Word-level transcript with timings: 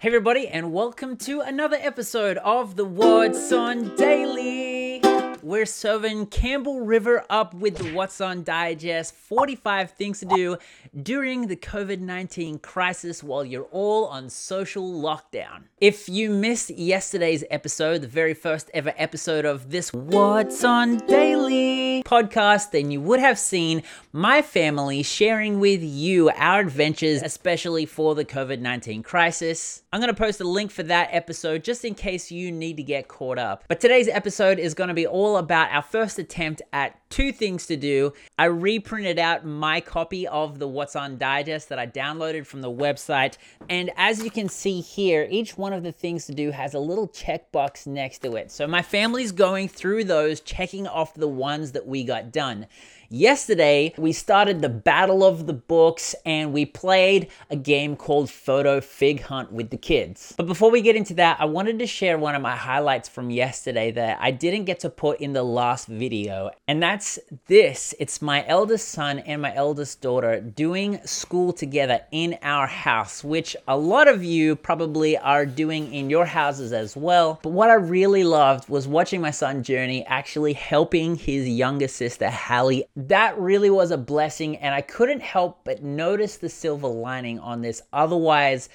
Hey, 0.00 0.08
everybody, 0.08 0.48
and 0.48 0.72
welcome 0.72 1.18
to 1.18 1.42
another 1.42 1.76
episode 1.78 2.38
of 2.38 2.74
the 2.74 2.86
What's 2.86 3.52
On 3.52 3.94
Daily. 3.96 5.02
We're 5.42 5.66
serving 5.66 6.28
Campbell 6.28 6.80
River 6.80 7.26
up 7.28 7.52
with 7.52 7.76
the 7.76 7.92
What's 7.92 8.18
On 8.18 8.42
Digest 8.42 9.14
45 9.14 9.90
things 9.90 10.20
to 10.20 10.24
do 10.24 10.56
during 11.02 11.48
the 11.48 11.56
COVID 11.56 12.00
19 12.00 12.60
crisis 12.60 13.22
while 13.22 13.44
you're 13.44 13.68
all 13.72 14.06
on 14.06 14.30
social 14.30 14.90
lockdown. 14.90 15.64
If 15.82 16.08
you 16.08 16.30
missed 16.30 16.70
yesterday's 16.70 17.44
episode, 17.50 18.00
the 18.00 18.08
very 18.08 18.32
first 18.32 18.70
ever 18.72 18.94
episode 18.96 19.44
of 19.44 19.70
this 19.70 19.92
What's 19.92 20.64
On 20.64 20.96
Daily 20.96 21.89
podcast, 22.02 22.70
then 22.70 22.90
you 22.90 23.00
would 23.00 23.20
have 23.20 23.38
seen 23.38 23.82
my 24.12 24.42
family 24.42 25.02
sharing 25.02 25.60
with 25.60 25.82
you 25.82 26.30
our 26.30 26.60
adventures, 26.60 27.22
especially 27.22 27.86
for 27.86 28.14
the 28.14 28.24
COVID 28.24 28.60
19 28.60 29.02
crisis. 29.02 29.82
I'm 29.92 30.00
going 30.00 30.12
to 30.12 30.18
post 30.18 30.40
a 30.40 30.44
link 30.44 30.70
for 30.70 30.82
that 30.84 31.08
episode 31.12 31.64
just 31.64 31.84
in 31.84 31.94
case 31.94 32.30
you 32.30 32.52
need 32.52 32.76
to 32.76 32.82
get 32.82 33.08
caught 33.08 33.38
up. 33.38 33.64
But 33.68 33.80
today's 33.80 34.08
episode 34.08 34.58
is 34.58 34.74
going 34.74 34.88
to 34.88 34.94
be 34.94 35.06
all 35.06 35.36
about 35.36 35.70
our 35.72 35.82
first 35.82 36.18
attempt 36.18 36.62
at 36.72 36.96
two 37.10 37.32
things 37.32 37.66
to 37.66 37.76
do. 37.76 38.12
I 38.38 38.44
reprinted 38.44 39.18
out 39.18 39.44
my 39.44 39.80
copy 39.80 40.28
of 40.28 40.58
the 40.58 40.68
What's 40.68 40.94
On 40.94 41.18
Digest 41.18 41.68
that 41.68 41.78
I 41.78 41.86
downloaded 41.86 42.46
from 42.46 42.60
the 42.60 42.70
website. 42.70 43.36
And 43.68 43.90
as 43.96 44.22
you 44.22 44.30
can 44.30 44.48
see 44.48 44.80
here, 44.80 45.26
each 45.28 45.58
one 45.58 45.72
of 45.72 45.82
the 45.82 45.92
things 45.92 46.26
to 46.26 46.34
do 46.34 46.52
has 46.52 46.74
a 46.74 46.78
little 46.78 47.08
checkbox 47.08 47.86
next 47.86 48.20
to 48.20 48.36
it. 48.36 48.50
So 48.50 48.66
my 48.66 48.82
family's 48.82 49.32
going 49.32 49.68
through 49.68 50.04
those, 50.04 50.40
checking 50.40 50.86
off 50.86 51.14
the 51.14 51.28
ones 51.28 51.72
that 51.72 51.86
we 51.90 52.04
got 52.04 52.32
done. 52.32 52.66
Yesterday, 53.12 53.92
we 53.98 54.12
started 54.12 54.62
the 54.62 54.68
Battle 54.68 55.24
of 55.24 55.48
the 55.48 55.52
Books 55.52 56.14
and 56.24 56.52
we 56.52 56.64
played 56.64 57.26
a 57.50 57.56
game 57.56 57.96
called 57.96 58.30
Photo 58.30 58.80
Fig 58.80 59.22
Hunt 59.22 59.50
with 59.50 59.70
the 59.70 59.76
kids. 59.76 60.32
But 60.36 60.46
before 60.46 60.70
we 60.70 60.80
get 60.80 60.94
into 60.94 61.14
that, 61.14 61.40
I 61.40 61.46
wanted 61.46 61.80
to 61.80 61.88
share 61.88 62.18
one 62.18 62.36
of 62.36 62.42
my 62.42 62.54
highlights 62.54 63.08
from 63.08 63.30
yesterday 63.30 63.90
that 63.90 64.18
I 64.20 64.30
didn't 64.30 64.66
get 64.66 64.78
to 64.80 64.90
put 64.90 65.20
in 65.20 65.32
the 65.32 65.42
last 65.42 65.88
video. 65.88 66.52
And 66.68 66.80
that's 66.80 67.18
this 67.48 67.96
it's 67.98 68.22
my 68.22 68.46
eldest 68.46 68.90
son 68.90 69.18
and 69.18 69.42
my 69.42 69.52
eldest 69.56 70.00
daughter 70.00 70.40
doing 70.40 71.04
school 71.04 71.52
together 71.52 72.02
in 72.12 72.38
our 72.42 72.68
house, 72.68 73.24
which 73.24 73.56
a 73.66 73.76
lot 73.76 74.06
of 74.06 74.22
you 74.22 74.54
probably 74.54 75.18
are 75.18 75.44
doing 75.44 75.92
in 75.92 76.10
your 76.10 76.26
houses 76.26 76.72
as 76.72 76.96
well. 76.96 77.40
But 77.42 77.50
what 77.50 77.70
I 77.70 77.74
really 77.74 78.22
loved 78.22 78.68
was 78.68 78.86
watching 78.86 79.20
my 79.20 79.32
son 79.32 79.64
Journey 79.64 80.06
actually 80.06 80.52
helping 80.52 81.16
his 81.16 81.48
younger 81.48 81.88
sister 81.88 82.30
Hallie 82.30 82.84
that 83.08 83.38
really 83.38 83.70
was 83.70 83.90
a 83.90 83.98
blessing, 83.98 84.56
and 84.56 84.74
I 84.74 84.80
couldn't 84.80 85.20
help 85.20 85.64
but 85.64 85.82
notice 85.82 86.36
the 86.36 86.48
silver 86.48 86.88
lining 86.88 87.38
on 87.38 87.62
this 87.62 87.82
otherwise 87.92 88.68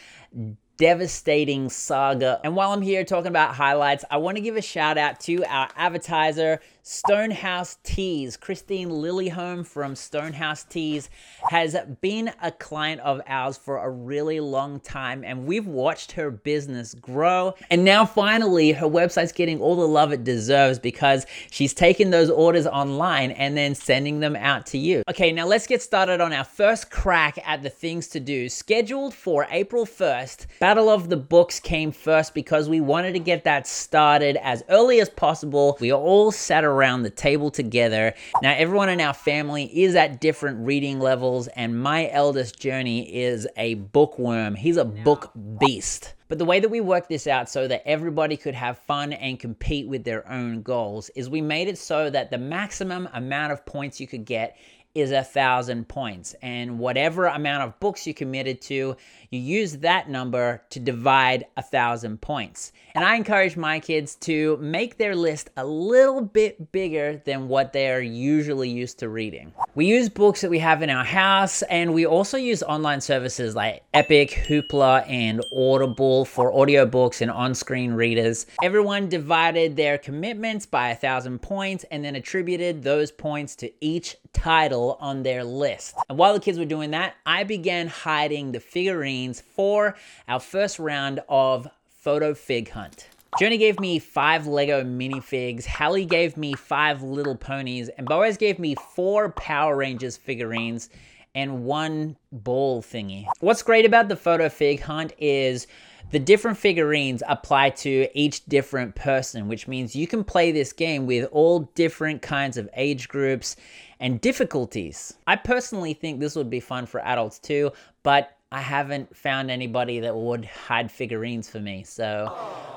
devastating 0.77 1.69
saga. 1.69 2.39
And 2.43 2.55
while 2.55 2.71
I'm 2.71 2.81
here 2.81 3.03
talking 3.05 3.27
about 3.27 3.55
highlights, 3.55 4.03
I 4.11 4.17
want 4.17 4.37
to 4.37 4.41
give 4.41 4.57
a 4.57 4.61
shout 4.61 4.97
out 4.97 5.19
to 5.21 5.43
our 5.45 5.69
advertiser, 5.75 6.59
Stonehouse 6.87 7.79
Teas. 7.81 8.37
Christine 8.37 8.89
Lilyholm 8.89 9.65
from 9.65 9.95
Stonehouse 9.95 10.63
Teas 10.65 11.09
has 11.49 11.75
been 11.99 12.31
a 12.43 12.51
client 12.51 13.01
of 13.01 13.21
ours 13.25 13.57
for 13.57 13.79
a 13.79 13.89
really 13.89 14.39
long 14.39 14.79
time, 14.79 15.23
and 15.23 15.47
we've 15.47 15.65
watched 15.65 16.11
her 16.11 16.29
business 16.29 16.93
grow. 16.93 17.55
And 17.71 17.83
now, 17.83 18.05
finally, 18.05 18.71
her 18.71 18.85
website's 18.85 19.31
getting 19.31 19.59
all 19.59 19.75
the 19.75 19.87
love 19.87 20.11
it 20.11 20.23
deserves 20.23 20.77
because 20.77 21.25
she's 21.49 21.73
taking 21.73 22.11
those 22.11 22.29
orders 22.29 22.67
online 22.67 23.31
and 23.31 23.57
then 23.57 23.73
sending 23.73 24.19
them 24.19 24.35
out 24.35 24.67
to 24.67 24.77
you. 24.77 25.01
Okay, 25.09 25.31
now 25.31 25.47
let's 25.47 25.65
get 25.65 25.81
started 25.81 26.21
on 26.21 26.33
our 26.33 26.43
first 26.43 26.91
crack 26.91 27.39
at 27.47 27.63
the 27.63 27.69
things 27.71 28.09
to 28.09 28.19
do. 28.19 28.47
Scheduled 28.47 29.15
for 29.15 29.47
April 29.49 29.87
1st, 29.87 30.45
Battle 30.59 30.89
of 30.89 31.09
the 31.09 31.17
Books 31.17 31.59
came 31.59 31.91
first 31.91 32.35
because 32.35 32.69
we 32.69 32.79
wanted 32.79 33.13
to 33.13 33.19
get 33.19 33.43
that 33.43 33.65
started 33.65 34.37
as 34.43 34.63
early 34.69 34.99
as 34.99 35.09
possible. 35.09 35.79
We 35.81 35.89
are 35.89 35.99
all 35.99 36.31
sat 36.31 36.63
around 36.63 36.74
around 36.75 37.03
the 37.03 37.09
table 37.09 37.49
together. 37.49 38.13
Now, 38.41 38.53
everyone 38.55 38.89
in 38.89 39.01
our 39.01 39.13
family 39.13 39.65
is 39.65 39.95
at 39.95 40.19
different 40.19 40.65
reading 40.65 40.99
levels, 40.99 41.47
and 41.47 41.81
my 41.81 42.09
eldest 42.11 42.59
Journey 42.59 43.13
is 43.15 43.47
a 43.57 43.75
bookworm. 43.75 44.55
He's 44.55 44.77
a 44.77 44.85
book 44.85 45.31
beast. 45.59 46.13
But 46.27 46.39
the 46.39 46.45
way 46.45 46.59
that 46.59 46.69
we 46.69 46.81
worked 46.81 47.09
this 47.09 47.27
out 47.27 47.49
so 47.49 47.67
that 47.67 47.87
everybody 47.87 48.35
could 48.35 48.55
have 48.55 48.79
fun 48.79 49.13
and 49.13 49.39
compete 49.39 49.87
with 49.87 50.03
their 50.03 50.29
own 50.29 50.63
goals 50.63 51.09
is 51.15 51.29
we 51.29 51.41
made 51.41 51.67
it 51.67 51.77
so 51.77 52.09
that 52.09 52.31
the 52.31 52.37
maximum 52.39 53.07
amount 53.13 53.53
of 53.53 53.63
points 53.65 53.99
you 53.99 54.07
could 54.07 54.25
get 54.25 54.57
is 54.95 55.11
a 55.11 55.23
thousand 55.23 55.87
points. 55.87 56.35
And 56.41 56.79
whatever 56.79 57.25
amount 57.25 57.63
of 57.63 57.79
books 57.79 58.07
you 58.07 58.13
committed 58.13 58.61
to, 58.63 58.95
you 59.29 59.39
use 59.39 59.77
that 59.77 60.09
number 60.09 60.63
to 60.69 60.79
divide 60.79 61.45
a 61.57 61.61
thousand 61.61 62.21
points. 62.21 62.71
And 62.95 63.03
I 63.03 63.15
encourage 63.15 63.57
my 63.57 63.81
kids 63.81 64.15
to 64.21 64.55
make 64.57 64.97
their 64.97 65.15
list 65.15 65.49
a 65.57 65.65
little 65.65 66.21
bit 66.21 66.71
bigger 66.71 67.21
than 67.25 67.49
what 67.49 67.73
they 67.73 67.91
are 67.91 68.01
usually 68.01 68.69
used 68.69 68.99
to 68.99 69.09
reading. 69.09 69.51
We 69.75 69.85
use 69.85 70.07
books 70.07 70.39
that 70.41 70.49
we 70.49 70.59
have 70.59 70.81
in 70.81 70.89
our 70.89 71.03
house, 71.03 71.61
and 71.63 71.93
we 71.93 72.05
also 72.05 72.37
use 72.37 72.63
online 72.63 73.01
services 73.01 73.53
like 73.53 73.83
Epic, 73.93 74.45
Hoopla, 74.47 75.09
and 75.09 75.43
Audible 75.53 76.23
for 76.23 76.53
audiobooks 76.53 77.19
and 77.19 77.29
on 77.29 77.53
screen 77.53 77.91
readers. 77.91 78.45
Everyone 78.63 79.09
divided 79.09 79.75
their 79.75 79.97
commitments 79.97 80.65
by 80.65 80.91
a 80.91 80.95
thousand 80.95 81.41
points 81.41 81.83
and 81.91 82.05
then 82.05 82.15
attributed 82.15 82.81
those 82.81 83.11
points 83.11 83.57
to 83.57 83.71
each 83.81 84.15
title 84.35 84.97
on 84.99 85.23
their 85.23 85.43
list. 85.43 85.95
And 86.09 86.17
while 86.17 86.33
the 86.33 86.39
kids 86.39 86.59
were 86.59 86.65
doing 86.65 86.91
that, 86.91 87.15
I 87.25 87.43
began 87.43 87.87
hiding 87.87 88.51
the 88.51 88.59
figurines 88.59 89.41
for 89.41 89.95
our 90.27 90.39
first 90.39 90.77
round 90.77 91.21
of 91.29 91.67
photo 91.89 92.33
fig 92.33 92.69
hunt. 92.69 93.07
Journey 93.39 93.57
gave 93.57 93.79
me 93.79 93.99
five 93.99 94.47
Lego 94.47 94.83
minifigs, 94.83 95.65
Hallie 95.65 96.05
gave 96.05 96.37
me 96.37 96.53
five 96.53 97.01
Little 97.01 97.35
Ponies, 97.35 97.89
and 97.89 98.07
Boaz 98.07 98.37
gave 98.37 98.59
me 98.59 98.75
four 98.93 99.31
Power 99.31 99.75
Rangers 99.75 100.15
figurines 100.15 100.89
and 101.33 101.65
one 101.65 102.15
ball 102.31 102.81
thingy. 102.81 103.25
What's 103.41 103.61
great 103.61 103.85
about 103.85 104.07
the 104.07 104.15
photo 104.15 104.47
fig 104.47 104.81
hunt 104.81 105.13
is 105.17 105.67
the 106.11 106.19
different 106.19 106.57
figurines 106.57 107.23
apply 107.27 107.71
to 107.71 108.07
each 108.13 108.45
different 108.45 108.95
person, 108.95 109.47
which 109.47 109.67
means 109.67 109.95
you 109.95 110.07
can 110.07 110.23
play 110.23 110.51
this 110.51 110.71
game 110.71 111.05
with 111.05 111.27
all 111.31 111.71
different 111.75 112.21
kinds 112.21 112.57
of 112.57 112.69
age 112.75 113.09
groups 113.09 113.55
and 114.05 114.21
difficulties. 114.21 115.15
I 115.25 115.35
personally 115.35 115.95
think 115.95 116.19
this 116.19 116.35
would 116.35 116.47
be 116.47 116.59
fun 116.59 116.85
for 116.85 116.99
adults 116.99 117.39
too, 117.39 117.71
but 118.03 118.37
I 118.51 118.61
haven't 118.61 119.17
found 119.17 119.49
anybody 119.49 120.01
that 120.01 120.15
would 120.15 120.45
hide 120.45 120.91
figurines 120.91 121.49
for 121.49 121.59
me. 121.59 121.83
So, 121.83 122.31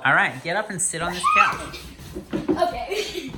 all 0.06 0.14
right, 0.14 0.42
get 0.42 0.56
up 0.56 0.70
and 0.70 0.80
sit 0.80 1.02
on 1.02 1.12
this 1.12 1.22
couch. 1.36 1.80
Okay. 2.32 3.30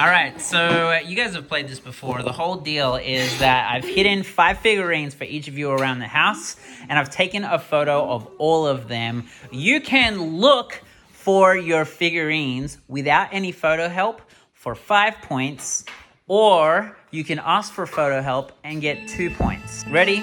All 0.00 0.06
right, 0.06 0.40
so 0.40 0.58
uh, 0.58 1.00
you 1.04 1.14
guys 1.14 1.34
have 1.34 1.46
played 1.46 1.68
this 1.68 1.78
before. 1.78 2.22
The 2.22 2.32
whole 2.32 2.56
deal 2.56 2.96
is 2.96 3.38
that 3.38 3.70
I've 3.70 3.84
hidden 3.84 4.22
five 4.22 4.58
figurines 4.60 5.12
for 5.12 5.24
each 5.24 5.46
of 5.46 5.58
you 5.58 5.70
around 5.70 5.98
the 5.98 6.06
house, 6.06 6.56
and 6.88 6.98
I've 6.98 7.10
taken 7.10 7.44
a 7.44 7.58
photo 7.58 8.10
of 8.10 8.26
all 8.38 8.66
of 8.66 8.88
them. 8.88 9.28
You 9.50 9.82
can 9.82 10.38
look 10.38 10.82
for 11.10 11.54
your 11.54 11.84
figurines 11.84 12.78
without 12.88 13.28
any 13.30 13.52
photo 13.52 13.90
help 13.90 14.22
for 14.54 14.74
five 14.74 15.14
points, 15.22 15.84
or 16.30 16.96
you 17.10 17.24
can 17.24 17.40
ask 17.40 17.72
for 17.72 17.84
photo 17.86 18.22
help 18.22 18.52
and 18.62 18.80
get 18.80 19.08
two 19.08 19.30
points. 19.30 19.84
Ready, 19.88 20.22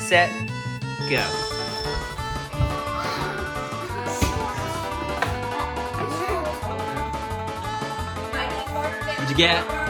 set, 0.00 0.30
go. 1.10 1.20
What'd 9.12 9.28
you 9.28 9.36
get? 9.36 9.62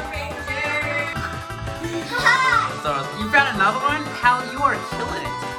So 2.84 2.90
you 3.18 3.30
found 3.30 3.56
another 3.56 3.78
one? 3.78 4.02
Hal, 4.20 4.44
you 4.52 4.58
are 4.58 4.74
killing 4.90 5.24
it. 5.24 5.53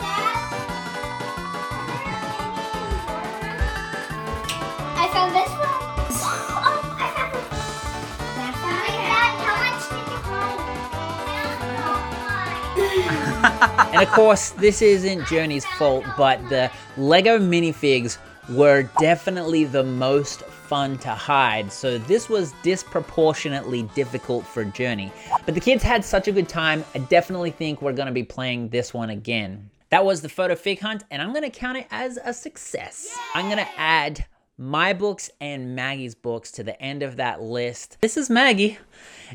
And 13.45 14.01
of 14.01 14.09
course, 14.09 14.51
this 14.51 14.81
isn't 14.81 15.27
Journey's 15.27 15.65
fault, 15.65 16.05
but 16.17 16.37
the 16.49 16.71
Lego 16.97 17.39
minifigs 17.39 18.17
were 18.49 18.83
definitely 18.99 19.63
the 19.63 19.83
most 19.83 20.41
fun 20.41 20.97
to 20.99 21.09
hide, 21.09 21.71
so 21.71 21.97
this 21.97 22.27
was 22.29 22.53
disproportionately 22.63 23.83
difficult 23.95 24.45
for 24.45 24.65
Journey. 24.65 25.11
But 25.45 25.53
the 25.53 25.61
kids 25.61 25.83
had 25.83 26.03
such 26.03 26.27
a 26.27 26.31
good 26.31 26.49
time, 26.49 26.83
I 26.93 26.99
definitely 26.99 27.51
think 27.51 27.81
we're 27.81 27.93
gonna 27.93 28.11
be 28.11 28.23
playing 28.23 28.69
this 28.69 28.93
one 28.93 29.11
again. 29.11 29.69
That 29.89 30.03
was 30.03 30.21
the 30.21 30.29
photo 30.29 30.55
fig 30.55 30.79
hunt, 30.79 31.03
and 31.11 31.21
I'm 31.21 31.33
gonna 31.33 31.49
count 31.49 31.77
it 31.77 31.87
as 31.91 32.17
a 32.23 32.33
success. 32.33 33.15
I'm 33.35 33.47
gonna 33.49 33.67
add 33.77 34.25
my 34.57 34.93
books 34.93 35.29
and 35.39 35.75
Maggie's 35.75 36.15
books 36.15 36.51
to 36.53 36.63
the 36.63 36.81
end 36.81 37.03
of 37.03 37.17
that 37.17 37.41
list. 37.41 37.97
This 38.01 38.17
is 38.17 38.29
Maggie, 38.29 38.77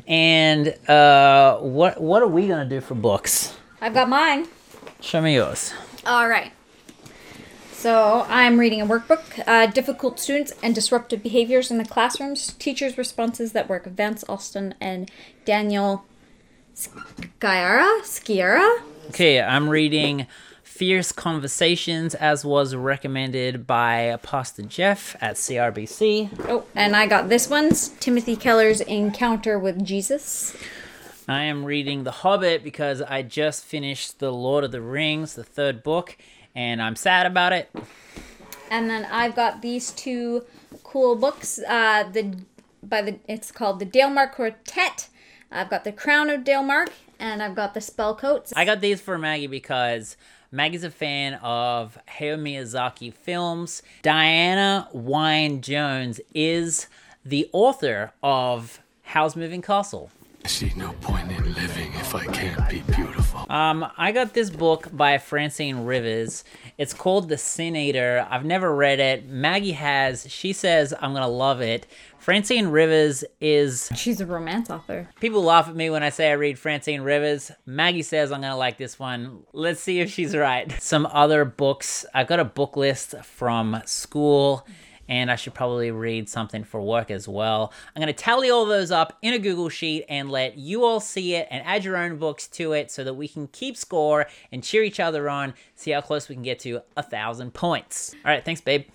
and 0.07 0.67
uh, 0.89 1.57
what 1.59 2.01
what 2.01 2.21
are 2.21 2.27
we 2.27 2.47
gonna 2.47 2.65
do 2.65 2.81
for 2.81 2.95
books? 2.95 3.55
I've 3.81 3.95
got 3.95 4.07
mine. 4.07 4.47
Show 4.99 5.21
me 5.21 5.33
yours. 5.33 5.73
All 6.05 6.29
right. 6.29 6.51
So 7.73 8.27
I'm 8.29 8.59
reading 8.59 8.79
a 8.79 8.85
workbook, 8.85 9.43
uh, 9.47 9.65
Difficult 9.65 10.19
Students 10.19 10.53
and 10.61 10.75
Disruptive 10.75 11.23
Behaviors 11.23 11.71
in 11.71 11.79
the 11.79 11.85
Classrooms, 11.85 12.53
Teachers' 12.59 12.95
Responses 12.95 13.53
that 13.53 13.67
Work, 13.67 13.87
Vance 13.87 14.23
Austin 14.29 14.75
and 14.79 15.09
Daniel 15.45 16.05
Sciarra? 16.75 18.01
Sciarra? 18.03 18.83
Okay, 19.09 19.41
I'm 19.41 19.67
reading 19.67 20.27
Fierce 20.61 21.11
Conversations 21.11 22.13
as 22.13 22.45
was 22.45 22.75
recommended 22.75 23.65
by 23.65 24.19
Pastor 24.21 24.61
Jeff 24.61 25.15
at 25.19 25.37
CRBC. 25.37 26.29
Oh, 26.47 26.65
and 26.75 26.95
I 26.95 27.07
got 27.07 27.29
this 27.29 27.49
one's 27.49 27.89
Timothy 27.99 28.35
Keller's 28.35 28.81
Encounter 28.81 29.57
with 29.57 29.83
Jesus. 29.83 30.55
I 31.31 31.43
am 31.43 31.63
reading 31.63 32.03
The 32.03 32.11
Hobbit 32.11 32.61
because 32.61 33.01
I 33.01 33.21
just 33.21 33.63
finished 33.63 34.19
The 34.19 34.33
Lord 34.33 34.65
of 34.65 34.73
the 34.73 34.81
Rings, 34.81 35.33
the 35.33 35.45
third 35.45 35.81
book, 35.81 36.17
and 36.53 36.81
I'm 36.81 36.97
sad 36.97 37.25
about 37.25 37.53
it. 37.53 37.73
And 38.69 38.89
then 38.89 39.05
I've 39.05 39.33
got 39.33 39.61
these 39.61 39.91
two 39.91 40.43
cool 40.83 41.15
books. 41.15 41.57
Uh, 41.65 42.03
the 42.11 42.35
by 42.83 43.01
the 43.01 43.19
it's 43.29 43.49
called 43.49 43.79
the 43.79 43.85
Dalemark 43.85 44.33
Quartet. 44.33 45.07
I've 45.49 45.69
got 45.69 45.85
the 45.85 45.93
Crown 45.93 46.29
of 46.29 46.41
Dalemark, 46.41 46.89
and 47.17 47.41
I've 47.41 47.55
got 47.55 47.73
the 47.73 47.79
Spellcoats. 47.79 48.51
I 48.53 48.65
got 48.65 48.81
these 48.81 48.99
for 48.99 49.17
Maggie 49.17 49.47
because 49.47 50.17
Maggie's 50.51 50.83
a 50.83 50.91
fan 50.91 51.35
of 51.35 51.97
Hayao 52.19 52.37
Miyazaki 52.37 53.13
films. 53.13 53.81
Diana 54.01 54.89
Wynne 54.91 55.61
Jones 55.61 56.19
is 56.33 56.87
the 57.23 57.49
author 57.53 58.11
of 58.21 58.81
Howl's 59.03 59.37
Moving 59.37 59.61
Castle. 59.61 60.11
I 60.43 60.47
see 60.47 60.71
no 60.75 60.93
point 61.01 61.31
in 61.31 61.53
living 61.53 61.93
if 61.93 62.15
I 62.15 62.25
can't 62.25 62.67
be 62.67 62.81
beautiful. 62.81 63.45
Um, 63.49 63.85
I 63.97 64.11
got 64.11 64.33
this 64.33 64.49
book 64.49 64.87
by 64.91 65.19
Francine 65.19 65.85
Rivers. 65.85 66.43
It's 66.79 66.93
called 66.93 67.29
The 67.29 67.37
Sin 67.37 67.75
Eater. 67.75 68.25
I've 68.29 68.45
never 68.45 68.73
read 68.73 68.99
it. 68.99 69.27
Maggie 69.27 69.73
has. 69.73 70.25
She 70.29 70.51
says 70.53 70.93
I'm 70.99 71.13
gonna 71.13 71.27
love 71.27 71.61
it. 71.61 71.85
Francine 72.17 72.67
Rivers 72.67 73.23
is. 73.39 73.89
She's 73.95 74.19
a 74.19 74.25
romance 74.25 74.69
author. 74.69 75.09
People 75.19 75.43
laugh 75.43 75.67
at 75.67 75.75
me 75.75 75.91
when 75.91 76.01
I 76.01 76.09
say 76.09 76.31
I 76.31 76.33
read 76.33 76.57
Francine 76.57 77.01
Rivers. 77.01 77.51
Maggie 77.67 78.03
says 78.03 78.31
I'm 78.31 78.41
gonna 78.41 78.57
like 78.57 78.77
this 78.77 78.97
one. 78.97 79.43
Let's 79.53 79.81
see 79.81 79.99
if 79.99 80.11
she's 80.11 80.35
right. 80.35 80.71
Some 80.81 81.05
other 81.05 81.45
books. 81.45 82.03
I 82.15 82.23
got 82.23 82.39
a 82.39 82.45
book 82.45 82.75
list 82.75 83.13
from 83.23 83.81
school 83.85 84.65
and 85.07 85.31
I 85.31 85.35
should 85.35 85.53
probably 85.53 85.91
read 85.91 86.29
something 86.29 86.63
for 86.63 86.81
work 86.81 87.11
as 87.11 87.27
well. 87.27 87.73
I'm 87.95 88.01
going 88.01 88.13
to 88.13 88.23
tally 88.23 88.49
all 88.49 88.65
those 88.65 88.91
up 88.91 89.17
in 89.21 89.33
a 89.33 89.39
Google 89.39 89.69
Sheet 89.69 90.05
and 90.07 90.29
let 90.29 90.57
you 90.57 90.83
all 90.83 90.99
see 90.99 91.35
it 91.35 91.47
and 91.51 91.65
add 91.65 91.83
your 91.83 91.97
own 91.97 92.17
books 92.17 92.47
to 92.49 92.73
it 92.73 92.91
so 92.91 93.03
that 93.03 93.13
we 93.13 93.27
can 93.27 93.47
keep 93.47 93.77
score 93.77 94.27
and 94.51 94.63
cheer 94.63 94.83
each 94.83 94.99
other 94.99 95.29
on, 95.29 95.53
see 95.75 95.91
how 95.91 96.01
close 96.01 96.29
we 96.29 96.35
can 96.35 96.43
get 96.43 96.59
to 96.59 96.81
a 96.95 97.03
thousand 97.03 97.53
points. 97.53 98.15
All 98.25 98.31
right, 98.31 98.43
thanks, 98.43 98.61
babe. 98.61 98.85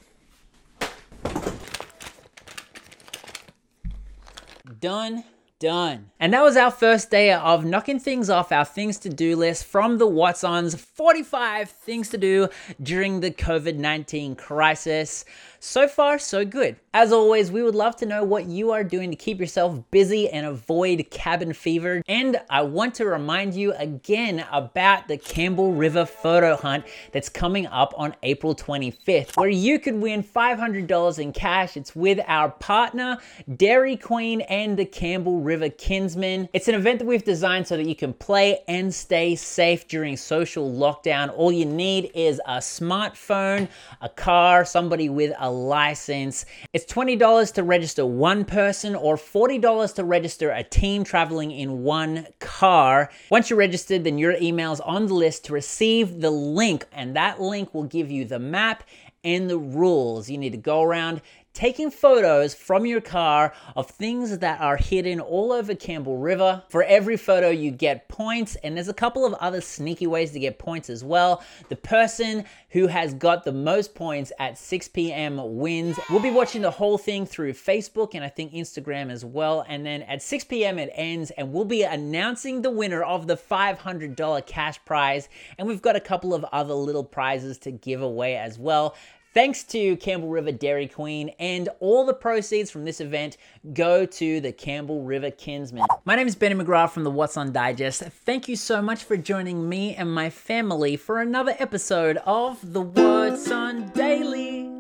Done 4.81 5.25
done. 5.59 6.11
And 6.21 6.35
that 6.35 6.43
was 6.43 6.57
our 6.57 6.71
first 6.71 7.11
day 7.11 7.33
of 7.33 7.65
knocking 7.65 7.99
things 7.99 8.29
off 8.29 8.53
our 8.53 8.65
things 8.65 8.99
to 9.01 9.09
do 9.09 9.37
list 9.37 9.65
from 9.65 9.99
the 9.99 10.07
What's 10.07 10.45
On's 10.45 10.75
45 10.75 11.71
things 11.71 12.11
to 12.11 12.19
do 12.19 12.49
during 12.83 13.21
the 13.21 13.31
COVID 13.31 13.77
19 13.77 14.37
crisis. 14.37 15.25
So 15.59 15.89
far, 15.89 16.19
so 16.19 16.45
good. 16.45 16.77
As 16.95 17.13
always, 17.13 17.51
we 17.51 17.63
would 17.63 17.75
love 17.75 17.97
to 17.97 18.07
know 18.07 18.23
what 18.23 18.47
you 18.47 18.71
are 18.71 18.85
doing 18.85 19.11
to 19.11 19.17
keep 19.17 19.41
yourself 19.41 19.83
busy 19.91 20.29
and 20.29 20.47
avoid 20.47 21.11
cabin 21.11 21.53
fever. 21.53 22.03
And 22.07 22.41
I 22.49 22.63
want 22.63 22.95
to 22.97 23.07
remind 23.07 23.55
you 23.55 23.73
again 23.73 24.47
about 24.53 25.09
the 25.09 25.17
Campbell 25.17 25.73
River 25.73 26.07
photo 26.07 26.57
hunt 26.57 26.85
that's 27.13 27.29
coming 27.29 27.67
up 27.67 27.95
on 27.97 28.15
April 28.23 28.55
25th, 28.55 29.37
where 29.37 29.49
you 29.49 29.79
could 29.79 29.97
win 29.97 30.23
$500 30.23 31.19
in 31.19 31.33
cash. 31.33 31.77
It's 31.77 31.97
with 31.97 32.21
our 32.27 32.51
partner, 32.51 33.19
Dairy 33.57 33.97
Queen 33.97 34.43
and 34.43 34.79
the 34.79 34.87
Campbell 34.87 35.41
River 35.47 35.69
Kinsmen. 35.71 36.49
It's 36.53 36.67
an 36.67 36.75
event 36.75 36.99
that 36.99 37.07
we've 37.07 37.25
designed 37.25 37.69
so 37.69 37.77
that 37.77 37.87
you 37.87 37.95
can 37.95 38.13
play 38.13 38.59
and 38.67 38.93
stay 38.93 39.37
safe 39.37 39.87
during 39.87 40.17
social 40.17 40.69
lockdown. 40.69 41.33
All 41.35 41.53
you 41.53 41.65
need 41.65 42.11
is 42.15 42.41
a 42.47 42.59
smartphone, 42.59 43.69
a 44.03 44.09
car, 44.09 44.65
somebody 44.65 45.09
with 45.09 45.33
a 45.39 45.49
license. 45.49 46.45
It's 46.73 46.93
$20 46.93 47.53
to 47.55 47.63
register 47.63 48.05
one 48.05 48.45
person 48.45 48.97
or 48.97 49.17
$40 49.17 49.95
to 49.95 50.05
register 50.05 50.51
a 50.51 50.65
team 50.65 51.05
traveling 51.05 51.53
in 51.53 51.85
one 51.85 52.27
car. 52.41 53.11
Once 53.31 53.49
you're 53.49 53.59
registered, 53.59 54.03
then 54.03 54.19
your 54.19 54.37
email's 54.43 54.81
on 54.81 55.07
the 55.07 55.15
list 55.15 55.45
to 55.45 55.53
receive 55.53 56.21
the 56.21 56.31
link, 56.31 56.85
and 56.93 57.15
that 57.15 57.41
link 57.41 57.73
will 57.73 57.85
give 57.85 58.11
you 58.11 58.25
the 58.25 58.41
map 58.41 58.83
and 59.23 59.51
the 59.51 59.59
rules. 59.59 60.31
You 60.31 60.39
need 60.39 60.53
to 60.53 60.59
go 60.59 60.83
around, 60.83 61.21
taking 61.57 61.91
photos 61.91 62.55
from 62.55 62.85
your 62.85 63.01
car 63.01 63.55
of 63.77 63.89
things 63.89 64.39
that 64.39 64.61
are 64.61 64.77
hidden 64.77 65.21
all 65.21 65.53
over 65.53 65.75
Campbell 65.75 66.19
River. 66.19 66.63
For 66.69 66.83
every 66.83 67.17
photo, 67.17 67.49
you 67.49 67.71
get 67.71 68.09
points, 68.09 68.57
and 68.57 68.77
there's 68.77 68.91
a 68.91 68.95
couple 68.95 69.25
of 69.25 69.33
other 69.35 69.63
sneaky 69.63 70.07
ways 70.07 70.33
to 70.33 70.39
get 70.39 70.59
points 70.59 70.91
as 70.91 71.03
well. 71.03 71.43
The 71.71 71.77
person 71.77 72.45
who 72.71 72.89
has 72.89 73.15
got 73.15 73.45
the 73.45 73.53
most 73.53 73.95
points 73.95 74.33
at 74.39 74.59
6 74.59 74.89
p.m. 74.89 75.41
wins. 75.57 75.99
We'll 76.11 76.21
be 76.21 76.31
watching 76.31 76.61
the 76.61 76.71
whole 76.71 76.99
thing 76.99 77.25
through 77.25 77.55
Facebook 77.55 78.15
and 78.15 78.23
I 78.23 78.29
think 78.29 78.53
Instagram 78.53 79.11
as 79.11 79.25
well. 79.25 79.65
And 79.67 79.87
then 79.87 80.03
at 80.03 80.21
6 80.21 80.45
p.m. 80.45 80.79
it 80.79 80.91
ends, 80.93 81.31
and 81.31 81.55
we'll 81.55 81.65
be 81.65 81.85
announcing 81.85 82.61
the 82.61 82.71
winner 82.71 83.03
of 83.03 83.29
the 83.29 83.37
$500 83.37 84.47
cash 84.47 84.79
prize. 84.85 85.31
And 85.57 85.67
we've 85.67 85.81
got 85.81 85.97
a 85.97 86.01
couple 86.01 86.35
of 86.35 86.45
other 86.53 86.75
little 86.75 87.05
prizes 87.05 87.57
to 87.61 87.71
give 87.71 88.03
away 88.03 88.37
as 88.37 88.59
well. 88.59 88.95
Thanks 89.37 89.65
to 89.65 89.99
Campbell 89.99 90.29
River 90.29 90.51
Dairy 90.51 90.89
Queen, 90.89 91.29
and 91.39 91.69
all 91.81 92.07
the 92.07 92.15
proceeds 92.15 92.71
from 92.71 92.87
this 92.87 93.03
event 93.03 93.37
go 93.75 94.07
to 94.07 94.41
the 94.41 94.51
Campbell 94.51 95.03
River 95.03 95.31
Kinsmen. 95.31 95.85
My 96.07 96.17
name 96.17 96.27
is 96.27 96.35
Benny 96.35 96.55
McGrath 96.55 96.93
from 96.93 97.05
the 97.05 97.11
What's 97.11 97.37
On 97.37 97.53
Digest. 97.53 98.01
Thank 98.01 98.49
you 98.49 98.57
so 98.57 98.81
much 98.81 99.05
for 99.05 99.19
joining 99.19 99.69
me 99.69 99.95
and 99.95 100.11
my 100.11 100.31
family 100.31 100.97
for 100.97 101.21
another 101.21 101.55
episode 101.59 102.17
of 102.25 102.73
the 102.73 102.81
What's 102.81 103.51
On 103.51 103.91
Daily. 103.91 104.71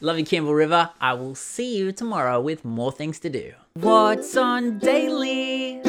Love 0.00 0.18
you, 0.18 0.24
Campbell 0.24 0.54
River. 0.54 0.88
I 0.98 1.12
will 1.12 1.34
see 1.34 1.76
you 1.76 1.92
tomorrow 1.92 2.40
with 2.40 2.64
more 2.64 2.90
things 2.90 3.18
to 3.18 3.28
do. 3.28 3.52
What's 3.74 4.34
On 4.34 4.78
Daily? 4.78 5.82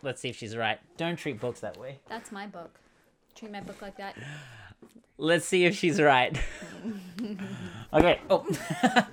Let's 0.00 0.22
see 0.22 0.30
if 0.30 0.36
she's 0.36 0.56
right. 0.56 0.78
Don't 0.96 1.16
treat 1.16 1.40
books 1.40 1.60
that 1.60 1.76
way. 1.76 1.98
That's 2.08 2.32
my 2.32 2.46
book. 2.46 2.80
Treat 3.34 3.52
my 3.52 3.60
book 3.60 3.82
like 3.82 3.98
that. 3.98 4.16
Let's 5.18 5.46
see 5.46 5.64
if 5.64 5.76
she's 5.76 6.00
right. 6.00 6.36
okay. 7.92 8.20
Oh. 8.30 8.46